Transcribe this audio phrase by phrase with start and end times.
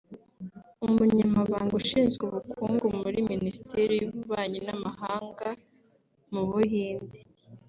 [0.85, 5.47] Umunyamabanga ushinzwe ubukungu muri Minisiteri y’Ububanyi n’amahanga
[6.33, 7.17] mu Buhinde